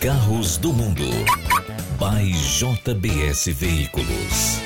[0.00, 1.02] Carros do Mundo.
[1.98, 4.60] By JBS Veículos.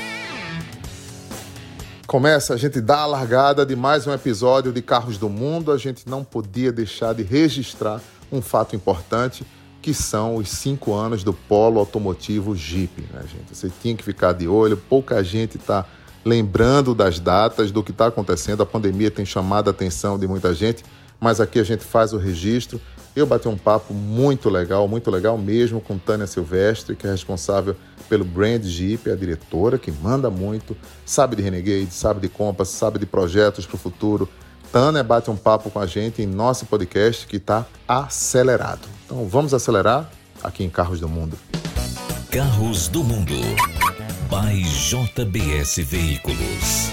[2.06, 5.72] Começa, a gente dá a largada de mais um episódio de Carros do Mundo.
[5.72, 9.42] A gente não podia deixar de registrar um fato importante,
[9.80, 13.56] que são os cinco anos do polo automotivo Jeep, né, gente?
[13.56, 15.86] Você tinha que ficar de olho, pouca gente está
[16.22, 18.62] lembrando das datas, do que está acontecendo.
[18.62, 20.84] A pandemia tem chamado a atenção de muita gente,
[21.18, 22.78] mas aqui a gente faz o registro.
[23.14, 27.76] Eu bati um papo muito legal, muito legal mesmo, com Tânia Silvestre, que é responsável
[28.08, 32.98] pelo brand Jeep, a diretora, que manda muito, sabe de Renegade, sabe de Compass, sabe
[32.98, 34.28] de projetos para o futuro.
[34.72, 38.88] Tânia bate um papo com a gente em nosso podcast que está acelerado.
[39.04, 40.10] Então vamos acelerar
[40.42, 41.36] aqui em Carros do Mundo.
[42.30, 43.34] Carros do Mundo.
[44.30, 46.90] By JBS Veículos.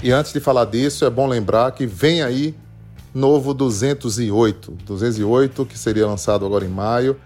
[0.00, 2.54] E antes de falar disso, é bom lembrar que vem aí
[3.16, 4.72] novo 208.
[4.84, 7.16] 208 que seria lançado agora em maio,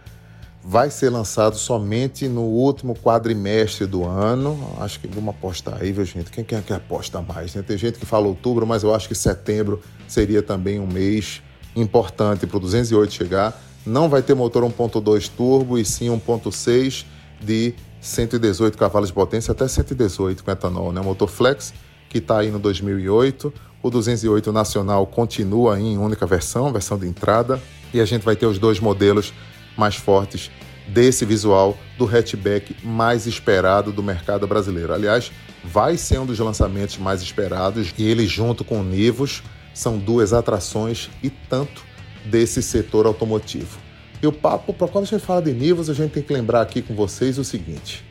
[0.62, 4.56] vai ser lançado somente no último quadrimestre do ano.
[4.78, 6.30] Acho que vamos apostar aí, viu, gente?
[6.30, 7.56] Quem quer que aposta mais?
[7.56, 7.62] Né?
[7.62, 11.42] Tem gente que fala outubro, mas eu acho que setembro seria também um mês
[11.74, 13.60] importante para o 208 chegar.
[13.84, 17.04] Não vai ter motor 1.2 turbo e sim 1.6
[17.40, 21.00] de 118 cavalos de potência até 118 com etanol, né?
[21.00, 21.74] Motor flex
[22.09, 23.52] que está aí no 2008.
[23.82, 27.60] O 208 nacional continua em única versão, versão de entrada,
[27.95, 29.32] e a gente vai ter os dois modelos
[29.76, 30.50] mais fortes
[30.87, 34.92] desse visual do hatchback mais esperado do mercado brasileiro.
[34.92, 35.32] Aliás,
[35.64, 40.32] vai ser um dos lançamentos mais esperados e ele junto com o Nivus são duas
[40.32, 41.82] atrações e tanto
[42.24, 43.78] desse setor automotivo.
[44.22, 46.60] E o papo, para quando a gente fala de Nivus, a gente tem que lembrar
[46.60, 48.04] aqui com vocês o seguinte: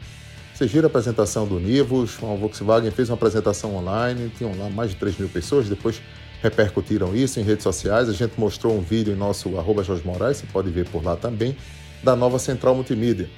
[0.60, 4.98] vocês a apresentação do Nivus, a Volkswagen fez uma apresentação online, tinham lá mais de
[4.98, 6.02] 3 mil pessoas, depois
[6.42, 8.10] repercutiram isso em redes sociais.
[8.10, 11.16] A gente mostrou um vídeo em nosso arroba Jorge Moraes, você pode ver por lá
[11.16, 11.56] também,
[12.04, 13.30] da nova Central Multimídia.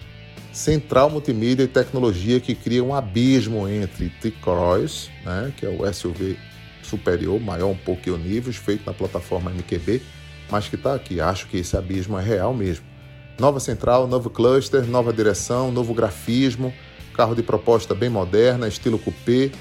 [0.51, 6.35] Central Multimídia e tecnologia que cria um abismo entre T-Cross, né, que é o SUV
[6.81, 10.01] superior, maior um pouco que o Nivus, feito na plataforma MQB,
[10.49, 11.21] mas que está aqui.
[11.21, 12.83] Acho que esse abismo é real mesmo.
[13.39, 16.73] Nova central, novo cluster, nova direção, novo grafismo,
[17.11, 19.51] carro de proposta bem moderna, estilo coupé,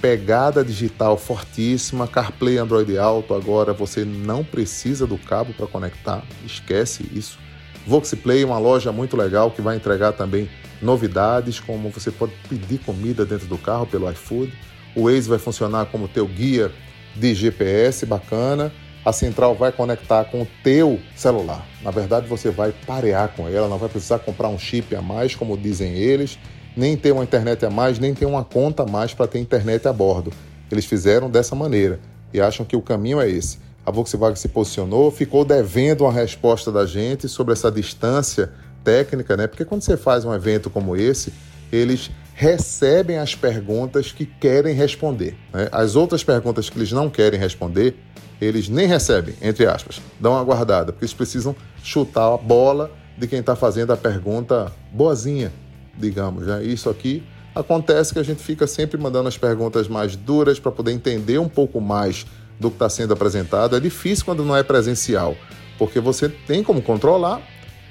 [0.00, 3.34] pegada digital fortíssima, CarPlay Android Auto.
[3.34, 7.38] Agora você não precisa do cabo para conectar, esquece isso.
[7.86, 10.48] Voxplay, uma loja muito legal que vai entregar também
[10.80, 14.52] novidades, como você pode pedir comida dentro do carro pelo iFood.
[14.94, 16.70] O Waze vai funcionar como teu guia
[17.16, 18.72] de GPS, bacana
[19.04, 21.66] a central vai conectar com o teu celular.
[21.82, 25.34] Na verdade, você vai parear com ela, não vai precisar comprar um chip a mais,
[25.34, 26.38] como dizem eles,
[26.76, 29.86] nem ter uma internet a mais, nem ter uma conta a mais para ter internet
[29.86, 30.32] a bordo.
[30.70, 32.00] Eles fizeram dessa maneira
[32.32, 33.58] e acham que o caminho é esse.
[33.84, 38.50] A Volkswagen se posicionou, ficou devendo uma resposta da gente sobre essa distância
[38.84, 39.46] técnica, né?
[39.46, 41.32] Porque quando você faz um evento como esse,
[41.70, 45.36] eles recebem as perguntas que querem responder.
[45.52, 45.68] Né?
[45.70, 47.96] As outras perguntas que eles não querem responder,
[48.40, 53.26] eles nem recebem, entre aspas, dão uma guardada, porque eles precisam chutar a bola de
[53.26, 55.52] quem está fazendo a pergunta boazinha,
[55.96, 56.46] digamos.
[56.46, 56.64] Né?
[56.64, 57.22] Isso aqui
[57.54, 61.48] acontece que a gente fica sempre mandando as perguntas mais duras para poder entender um
[61.48, 62.26] pouco mais
[62.58, 63.76] do que está sendo apresentado.
[63.76, 65.36] É difícil quando não é presencial,
[65.78, 67.42] porque você tem como controlar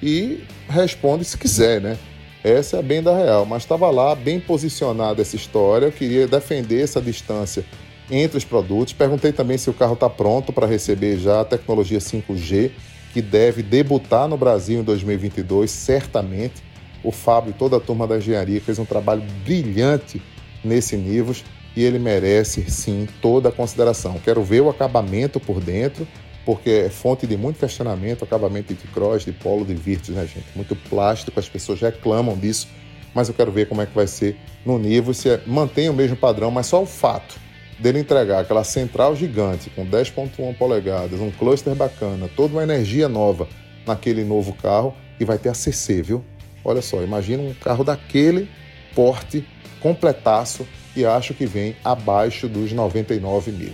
[0.01, 1.97] e responde se quiser, né?
[2.43, 6.27] Essa é a bem da real, mas estava lá bem posicionada essa história, eu queria
[6.27, 7.63] defender essa distância
[8.09, 8.93] entre os produtos.
[8.93, 12.71] Perguntei também se o carro está pronto para receber já a tecnologia 5G,
[13.13, 16.63] que deve debutar no Brasil em 2022, certamente.
[17.03, 20.21] O Fábio e toda a turma da engenharia fez um trabalho brilhante
[20.63, 21.43] nesse Nivus
[21.75, 24.19] e ele merece sim toda a consideração.
[24.23, 26.07] Quero ver o acabamento por dentro,
[26.45, 30.47] porque é fonte de muito questionamento, acabamento de cross, de polo, de Virtus, né, gente?
[30.55, 32.67] Muito plástico, as pessoas reclamam disso,
[33.13, 35.93] mas eu quero ver como é que vai ser no Nivus, se é, mantém o
[35.93, 37.39] mesmo padrão, mas só o fato
[37.79, 43.47] dele entregar aquela central gigante com 10.1 polegadas, um cluster bacana, toda uma energia nova
[43.85, 46.23] naquele novo carro e vai ter a CC, viu?
[46.63, 48.49] Olha só, imagina um carro daquele
[48.95, 49.45] porte,
[49.79, 53.73] completaço e acho que vem abaixo dos 99 mil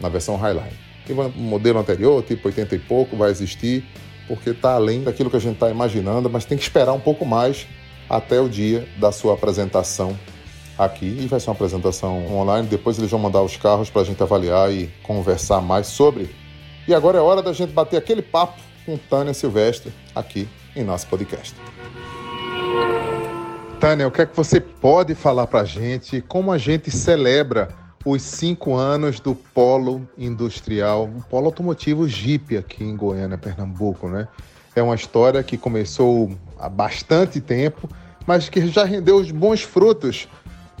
[0.00, 0.72] na versão Highline.
[1.08, 3.84] E o modelo anterior, tipo 80 e pouco, vai existir
[4.26, 7.26] porque está além daquilo que a gente está imaginando, mas tem que esperar um pouco
[7.26, 7.66] mais
[8.08, 10.18] até o dia da sua apresentação
[10.78, 12.66] aqui e vai ser uma apresentação online.
[12.66, 16.34] Depois eles vão mandar os carros para a gente avaliar e conversar mais sobre.
[16.88, 21.06] E agora é hora da gente bater aquele papo com Tânia Silvestre aqui em nosso
[21.06, 21.54] podcast.
[23.80, 26.20] Tânia, o que é que você pode falar para a gente?
[26.22, 27.68] Como a gente celebra
[28.04, 34.28] os cinco anos do polo industrial, um polo automotivo Jeep aqui em Goiânia, Pernambuco, né?
[34.76, 37.88] É uma história que começou há bastante tempo,
[38.26, 40.28] mas que já rendeu os bons frutos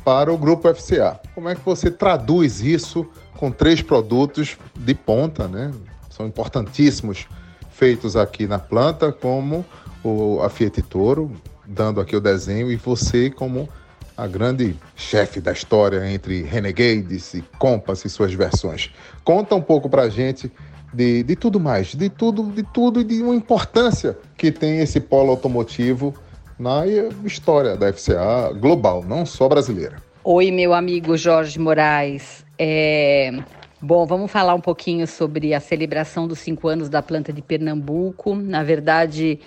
[0.04, 1.20] para o grupo FCA.
[1.34, 3.06] Como é que você traduz isso
[3.36, 5.72] com três produtos de ponta, né?
[6.10, 7.26] São importantíssimos
[7.70, 9.64] feitos aqui na planta, como
[10.04, 11.32] o, a Fiat Toro,
[11.66, 13.68] dando aqui o desenho, e você como
[14.16, 18.90] a grande chefe da história entre Renegades e Compass e suas versões.
[19.24, 20.52] Conta um pouco para a gente
[20.92, 25.00] de, de tudo mais, de tudo, de tudo e de uma importância que tem esse
[25.00, 26.14] polo automotivo
[26.58, 26.84] na
[27.24, 29.96] história da FCA global, não só brasileira.
[30.22, 32.44] Oi, meu amigo Jorge Moraes.
[32.58, 33.32] É...
[33.80, 38.34] Bom, vamos falar um pouquinho sobre a celebração dos cinco anos da planta de Pernambuco.
[38.34, 39.40] Na verdade,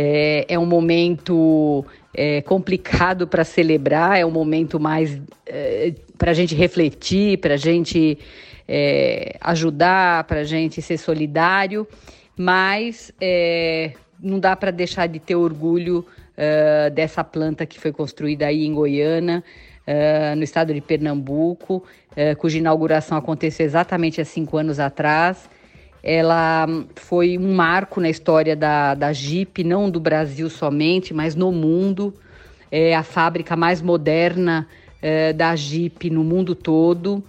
[0.00, 1.84] é, é um momento
[2.14, 7.56] é, complicado para celebrar, é um momento mais é, para a gente refletir, para a
[7.56, 8.16] gente
[8.68, 11.84] é, ajudar, para a gente ser solidário,
[12.36, 13.90] mas é,
[14.22, 16.06] não dá para deixar de ter orgulho
[16.36, 19.42] uh, dessa planta que foi construída aí em Goiânia,
[19.86, 25.50] uh, no estado de Pernambuco, uh, cuja inauguração aconteceu exatamente há cinco anos atrás.
[26.02, 31.52] Ela foi um marco na história da, da Jeep, não do Brasil somente, mas no
[31.52, 32.14] mundo.
[32.70, 34.68] É a fábrica mais moderna
[35.36, 37.24] da Jeep no mundo todo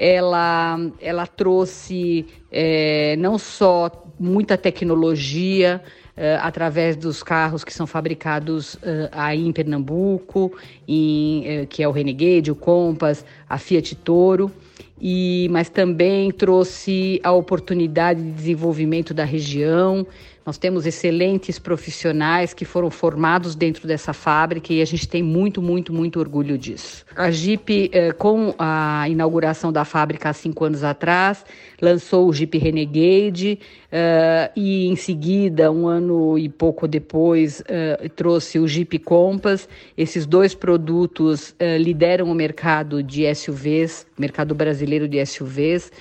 [0.00, 8.74] ela, ela trouxe é, não só muita tecnologia, Uh, através dos carros que são fabricados
[8.74, 10.52] uh, aí em Pernambuco,
[10.86, 14.52] em, uh, que é o Renegade, o Compass, a Fiat Toro,
[15.00, 20.06] e, mas também trouxe a oportunidade de desenvolvimento da região,
[20.50, 25.62] nós temos excelentes profissionais que foram formados dentro dessa fábrica e a gente tem muito,
[25.62, 27.04] muito, muito orgulho disso.
[27.14, 31.44] A Jeep, eh, com a inauguração da fábrica há cinco anos atrás,
[31.80, 33.60] lançou o Jeep Renegade
[33.92, 39.68] eh, e, em seguida, um ano e pouco depois, eh, trouxe o Jeep Compass.
[39.96, 45.92] Esses dois produtos lideram o mercado de SUVs, mercado brasileiro de SUVs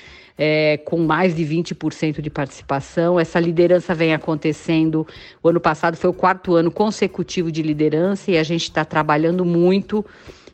[0.41, 3.19] é, com mais de 20% de participação.
[3.19, 5.05] Essa liderança vem acontecendo.
[5.43, 9.43] O ano passado foi o quarto ano consecutivo de liderança e a gente está trabalhando
[9.43, 10.05] muito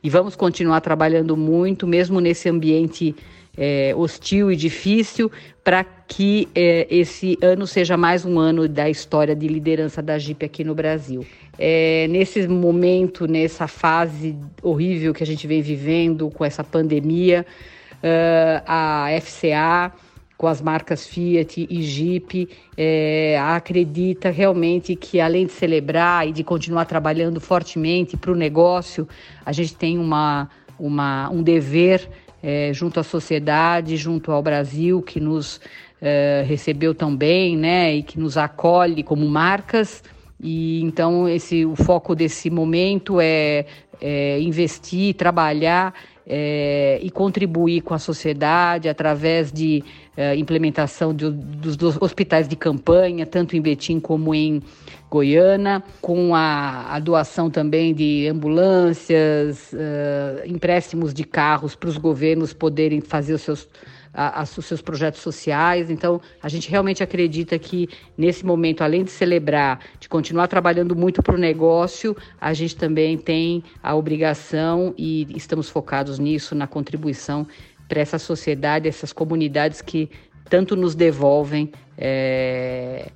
[0.02, 3.16] e vamos continuar trabalhando muito, mesmo nesse ambiente
[3.58, 5.32] é, hostil e difícil,
[5.64, 10.44] para que é, esse ano seja mais um ano da história de liderança da Jeep
[10.46, 11.26] aqui no Brasil.
[11.58, 17.46] É, nesse momento, nessa fase horrível que a gente vem vivendo com essa pandemia,
[18.66, 19.92] a FCA,
[20.38, 26.44] com as marcas Fiat e Jeep, é, acredita realmente que além de celebrar e de
[26.44, 29.08] continuar trabalhando fortemente para o negócio,
[29.46, 32.08] a gente tem uma, uma, um dever
[32.44, 35.62] é, junto à sociedade, junto ao Brasil, que nos
[36.02, 40.04] é, recebeu tão bem, né, e que nos acolhe como marcas.
[40.40, 43.66] E então esse o foco desse momento é,
[44.02, 45.94] é investir, trabalhar
[46.28, 49.84] é, e contribuir com a sociedade através de
[50.18, 54.62] é, implementação de, dos, dos, hospitais de campanha, tanto em Betim como em
[55.10, 62.54] Goiânia, com a, a doação também de ambulâncias, é, empréstimos de carros para os governos
[62.54, 63.68] poderem fazer os seus
[64.16, 65.90] a, a, os seus projetos sociais.
[65.90, 71.22] Então, a gente realmente acredita que nesse momento, além de celebrar, de continuar trabalhando muito
[71.22, 77.46] para o negócio, a gente também tem a obrigação e estamos focados nisso, na contribuição
[77.88, 80.10] para essa sociedade, essas comunidades que
[80.50, 83.12] tanto nos devolvem é,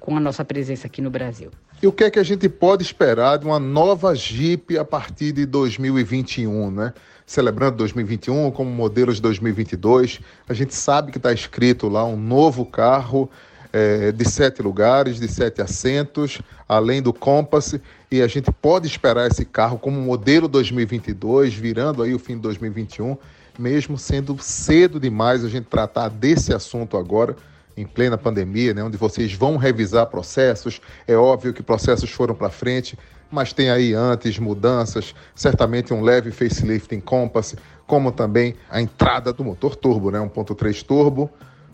[0.00, 1.50] com a nossa presença aqui no Brasil.
[1.82, 5.32] E o que é que a gente pode esperar de uma nova Jeep a partir
[5.32, 6.94] de 2021, né?
[7.32, 10.20] Celebrando 2021 como modelo de 2022.
[10.46, 13.30] A gente sabe que está escrito lá um novo carro
[13.72, 19.30] é, de sete lugares, de sete assentos, além do Compass, e a gente pode esperar
[19.30, 23.16] esse carro como modelo 2022, virando aí o fim de 2021,
[23.58, 27.34] mesmo sendo cedo demais a gente tratar desse assunto agora
[27.74, 30.82] em plena pandemia, né, onde vocês vão revisar processos.
[31.08, 32.98] É óbvio que processos foram para frente,
[33.32, 39.32] mas tem aí antes mudanças, certamente um leve facelift em Compass, como também a entrada
[39.32, 41.30] do motor turbo, né, 1.3 turbo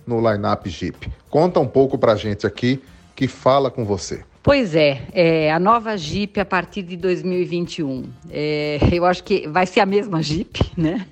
[0.07, 1.13] no lineup Jeep.
[1.29, 2.83] Conta um pouco para a gente aqui
[3.15, 4.25] que fala com você.
[4.43, 8.05] Pois é, é, a nova Jeep a partir de 2021.
[8.31, 11.07] É, eu acho que vai ser a mesma Jeep, né?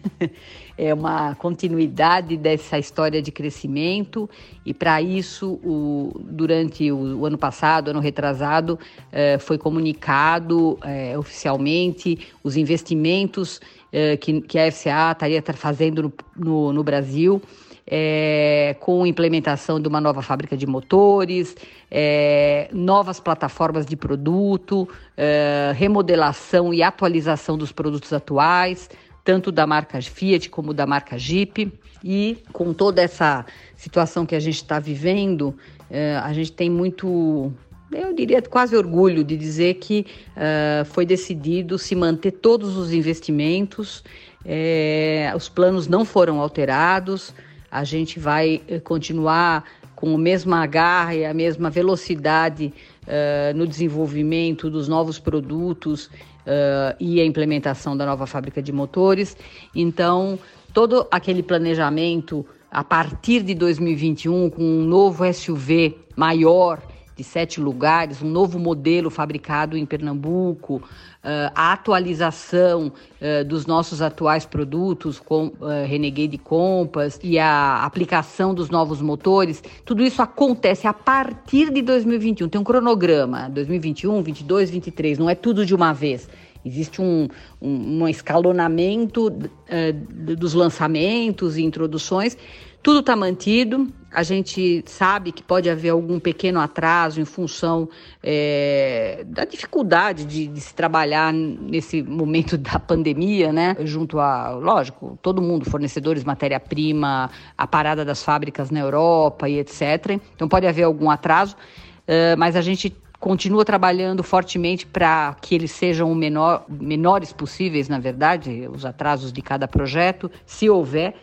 [0.78, 4.28] É uma continuidade dessa história de crescimento
[4.64, 8.78] e para isso, o, durante o, o, ano passado, ano retrasado,
[9.10, 16.12] é, foi comunicado é, oficialmente os investimentos é, que, que a FCA estaria fazendo no,
[16.36, 17.42] no, no Brasil
[17.86, 21.54] é, com implementação de uma nova fábrica de motores,
[21.90, 28.90] é, novas plataformas de produto, é, remodelação e atualização dos produtos atuais,
[29.24, 31.72] tanto da marca Fiat como da marca Jeep.
[32.04, 33.44] E com toda essa
[33.76, 35.54] situação que a gente está vivendo,
[35.90, 37.52] é, a gente tem muito
[37.92, 44.02] eu diria quase orgulho de dizer que uh, foi decidido se manter todos os investimentos,
[44.44, 47.32] é, os planos não foram alterados,
[47.70, 52.72] a gente vai eh, continuar com o mesmo agarra e a mesma velocidade
[53.04, 59.34] uh, no desenvolvimento dos novos produtos uh, e a implementação da nova fábrica de motores.
[59.74, 60.38] Então,
[60.74, 66.82] todo aquele planejamento a partir de 2021 com um novo SUV maior
[67.16, 74.02] de sete lugares, um novo modelo fabricado em Pernambuco, uh, a atualização uh, dos nossos
[74.02, 80.86] atuais produtos, com uh, Renegade Compass e a aplicação dos novos motores, tudo isso acontece
[80.86, 82.50] a partir de 2021.
[82.50, 86.28] Tem um cronograma, 2021, 22, 23, não é tudo de uma vez.
[86.66, 87.28] Existe um,
[87.62, 92.36] um, um escalonamento uh, dos lançamentos e introduções.
[92.86, 93.92] Tudo está mantido.
[94.12, 97.88] A gente sabe que pode haver algum pequeno atraso em função
[98.22, 103.76] é, da dificuldade de, de, se trabalhar nesse momento da pandemia, né?
[103.80, 107.28] Junto a, lógico, todo mundo, fornecedores, matéria-prima,
[107.58, 110.20] a parada das fábricas na Europa e etc.
[110.36, 115.72] Então pode haver algum atraso, uh, mas a gente continua trabalhando fortemente para que eles
[115.72, 121.16] sejam menor, menores possíveis, na verdade, os atrasos de cada projeto, se houver.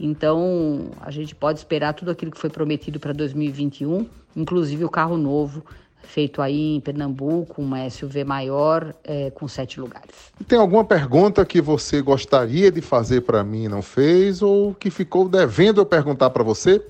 [0.00, 5.18] Então, a gente pode esperar tudo aquilo que foi prometido para 2021, inclusive o carro
[5.18, 5.62] novo
[6.02, 10.32] feito aí em Pernambuco, uma SUV maior é, com sete lugares.
[10.48, 14.90] Tem alguma pergunta que você gostaria de fazer para mim e não fez ou que
[14.90, 16.82] ficou devendo eu perguntar para você?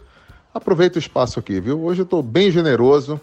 [0.55, 1.85] Aproveita o espaço aqui, viu?
[1.85, 3.21] Hoje eu estou bem generoso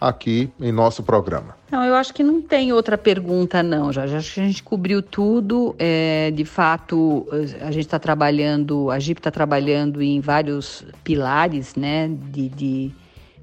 [0.00, 1.56] aqui em nosso programa.
[1.70, 4.16] Não, eu acho que não tem outra pergunta, não, Jorge.
[4.16, 5.74] Acho que a gente cobriu tudo.
[5.78, 7.26] É, de fato,
[7.60, 12.90] a gente está trabalhando, a GIP está trabalhando em vários pilares, né, de, de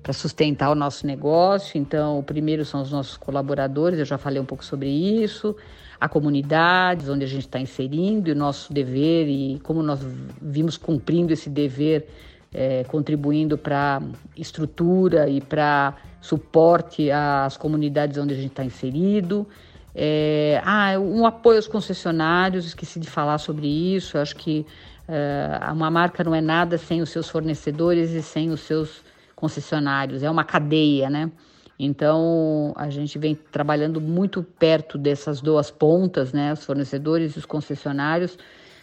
[0.02, 1.80] para sustentar o nosso negócio.
[1.80, 5.56] Então, o primeiro são os nossos colaboradores, eu já falei um pouco sobre isso,
[6.00, 10.00] a comunidade, onde a gente está inserindo, e o nosso dever e como nós
[10.42, 12.08] vimos cumprindo esse dever
[12.56, 14.02] é, contribuindo para
[14.38, 15.96] estrutura e para
[16.26, 19.48] suporte às comunidades onde a gente está inserido.
[19.94, 24.18] É, ah, um apoio aos concessionários, esqueci de falar sobre isso.
[24.18, 24.66] Acho que
[25.08, 29.04] é, uma marca não é nada sem os seus fornecedores e sem os seus
[29.36, 31.32] concessionários, é uma cadeia, né?
[31.78, 36.54] Então a gente vem trabalhando muito perto dessas duas pontas, né?
[36.54, 38.38] Os fornecedores e os concessionários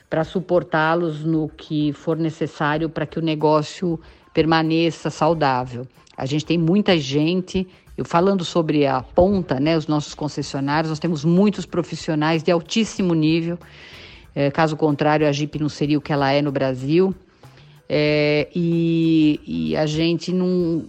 [0.08, 3.99] para suportá-los no que for necessário para que o negócio
[4.32, 5.86] permaneça saudável.
[6.16, 10.98] A gente tem muita gente, eu falando sobre a ponta, né, os nossos concessionários, nós
[10.98, 13.58] temos muitos profissionais de altíssimo nível.
[14.34, 17.14] É, caso contrário, a Jeep não seria o que ela é no Brasil.
[17.94, 20.82] É, e, e, a gente não,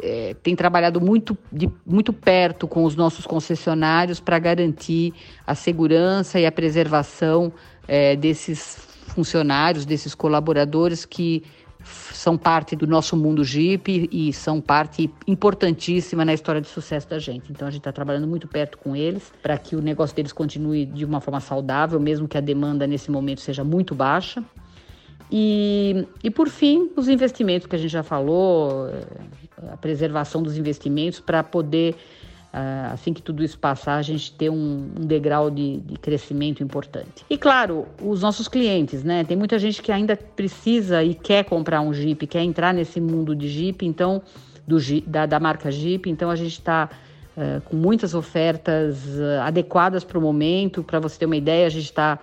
[0.00, 5.12] é, tem trabalhado muito, de, muito perto com os nossos concessionários para garantir
[5.46, 7.52] a segurança e a preservação
[7.86, 11.42] é, desses funcionários, desses colaboradores que
[11.84, 17.18] são parte do nosso mundo Jeep e são parte importantíssima na história de sucesso da
[17.18, 17.50] gente.
[17.50, 20.86] Então a gente está trabalhando muito perto com eles para que o negócio deles continue
[20.86, 24.42] de uma forma saudável, mesmo que a demanda nesse momento seja muito baixa.
[25.30, 30.58] E, e por fim, os investimentos que a gente já falou, é, a preservação dos
[30.58, 31.96] investimentos para poder
[32.92, 37.24] assim que tudo isso passar, a gente ter um, um degrau de, de, crescimento importante.
[37.30, 39.24] E claro, os nossos clientes, né?
[39.24, 43.34] Tem muita gente que ainda precisa e quer comprar um Jeep, quer entrar nesse mundo
[43.34, 44.20] de Jeep, então,
[44.66, 46.90] do, da, da marca Jeep, então a gente está
[47.36, 50.84] uh, ah, com muitas ofertas uh, adequadas para o momento.
[50.84, 52.18] Para você ter uma ideia, a gente está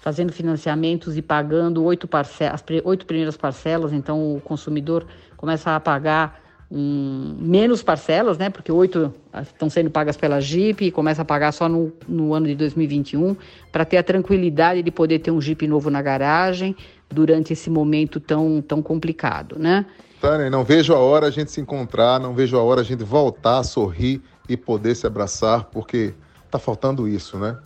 [0.00, 5.80] fazendo financiamentos e pagando oito parcelas, as oito primeiras parcelas, então o consumidor começa a
[5.80, 8.50] pagar um, menos parcelas, né?
[8.50, 12.46] Porque oito estão sendo pagas pela Jeep e começa a pagar só no, no ano
[12.46, 13.36] de 2021,
[13.70, 16.76] para ter a tranquilidade de poder ter um Jeep novo na garagem
[17.10, 19.86] durante esse momento tão, tão complicado, né?
[20.20, 23.04] Tânia, não vejo a hora a gente se encontrar, não vejo a hora a gente
[23.04, 26.14] voltar a sorrir e poder se abraçar, porque
[26.50, 27.56] tá faltando isso, né?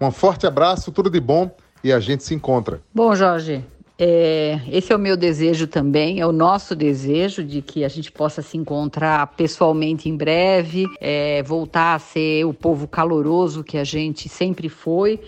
[0.00, 2.80] Um forte abraço, tudo de bom e a gente se encontra.
[2.94, 3.64] Bom, Jorge,
[3.98, 8.10] é, esse é o meu desejo também, é o nosso desejo de que a gente
[8.10, 13.84] possa se encontrar pessoalmente em breve, é, voltar a ser o povo caloroso que a
[13.84, 15.20] gente sempre foi.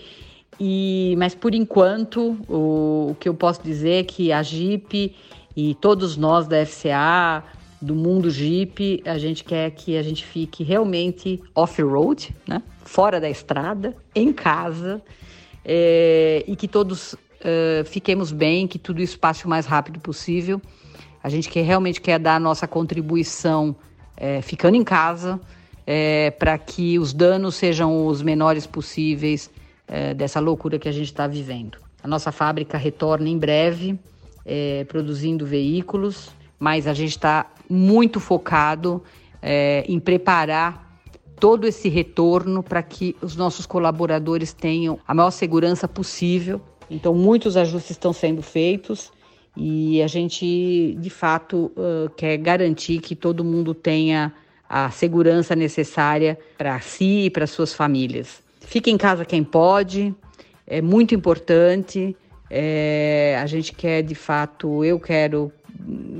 [0.59, 5.15] E, mas por enquanto, o, o que eu posso dizer é que a Jeep
[5.55, 7.43] E todos nós da FCA,
[7.81, 12.61] do mundo Jeep, a gente quer que a gente fique realmente off-road, né?
[12.83, 15.01] fora da estrada, em casa,
[15.63, 20.61] é, e que todos uh, fiquemos bem, que tudo isso passe o mais rápido possível.
[21.23, 23.75] A gente quer, realmente quer dar a nossa contribuição
[24.17, 25.39] é, ficando em casa,
[25.87, 29.49] é, para que os danos sejam os menores possíveis
[30.17, 31.77] dessa loucura que a gente está vivendo.
[32.01, 33.99] A nossa fábrica retorna em breve,
[34.87, 39.03] produzindo veículos, mas a gente está muito focado
[39.41, 40.99] é, em preparar
[41.39, 46.61] todo esse retorno para que os nossos colaboradores tenham a maior segurança possível.
[46.89, 49.11] Então, muitos ajustes estão sendo feitos
[49.55, 51.71] e a gente, de fato,
[52.17, 54.33] quer garantir que todo mundo tenha
[54.67, 58.43] a segurança necessária para si e para suas famílias.
[58.61, 60.13] Fique em casa quem pode,
[60.67, 62.15] é muito importante.
[62.49, 65.51] É, a gente quer, de fato, eu quero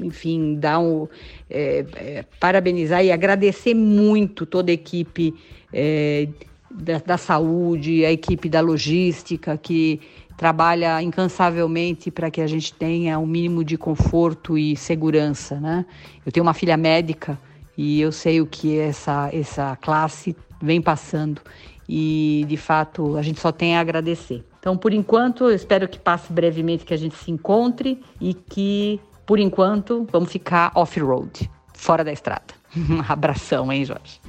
[0.04, 1.08] enfim, dar um,
[1.50, 5.34] é, é, parabenizar e agradecer muito toda a equipe
[5.74, 6.28] é,
[6.70, 10.02] da, da, saúde, a equipe da logística que
[10.38, 15.86] trabalha incansavelmente para que a gente tenha um mínimo de conforto e segurança, né?
[16.26, 17.40] Eu tenho uma filha médica
[17.78, 21.42] e eu sei o que essa essa classe vem passando
[21.88, 24.44] e de fato a gente só tem a agradecer.
[24.60, 29.00] Então, por enquanto, eu espero que passe brevemente que a gente se encontre e que
[29.26, 32.54] por enquanto, vamos ficar off-road, fora da estrada.
[32.76, 34.20] Um abração, hein, Jorge?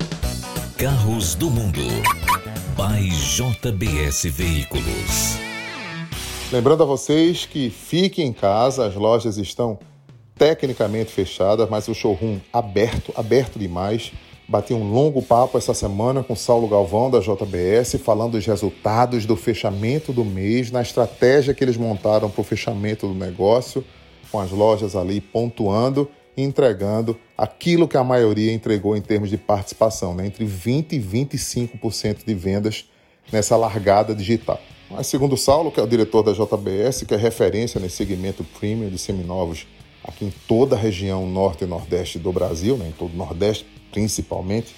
[0.79, 1.83] Carros do Mundo.
[2.77, 5.46] By JBS Veículos.
[6.53, 9.77] Lembrando a vocês que fiquem em casa, as lojas estão
[10.37, 14.13] tecnicamente fechadas, mas o showroom aberto, aberto demais.
[14.49, 19.35] Bati um longo papo essa semana com Saulo Galvão da JBS, falando dos resultados do
[19.35, 23.85] fechamento do mês, na estratégia que eles montaram para o fechamento do negócio
[24.31, 29.37] com as lojas ali pontuando e entregando aquilo que a maioria entregou em termos de
[29.37, 30.27] participação, né?
[30.27, 32.85] entre 20% e 25% de vendas
[33.33, 34.61] nessa largada digital.
[34.91, 38.89] Mas segundo Saulo, que é o diretor da JBS, que é referência nesse segmento premium
[38.89, 39.67] de seminovos
[40.05, 42.89] aqui em toda a região norte e nordeste do Brasil, né?
[42.89, 44.75] em todo o nordeste principalmente,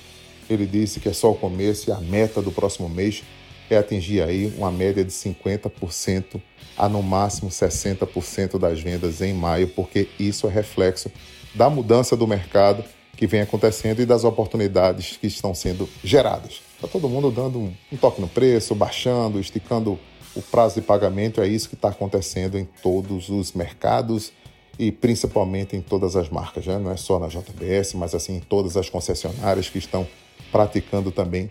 [0.49, 3.23] ele disse que é só o começo e a meta do próximo mês
[3.68, 6.40] é atingir aí uma média de 50%
[6.77, 11.11] a no máximo 60% das vendas em maio, porque isso é reflexo
[11.55, 12.83] da mudança do mercado
[13.18, 16.62] que vem acontecendo e das oportunidades que estão sendo geradas.
[16.76, 19.98] Está todo mundo dando um toque no preço, baixando, esticando
[20.37, 21.40] o prazo de pagamento.
[21.40, 24.33] É isso que está acontecendo em todos os mercados
[24.78, 26.78] e principalmente em todas as marcas, né?
[26.78, 30.07] não é só na JBS, mas assim em todas as concessionárias que estão
[30.52, 31.50] praticando também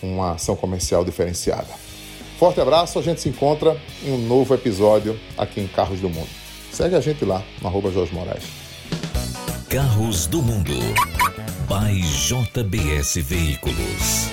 [0.00, 1.74] uma ação comercial diferenciada.
[2.38, 6.30] Forte abraço, a gente se encontra em um novo episódio aqui em Carros do Mundo.
[6.70, 8.61] Segue a gente lá, no arroba Jorge Moraes.
[9.72, 10.74] Carros do Mundo,
[11.66, 14.31] by JBS Veículos.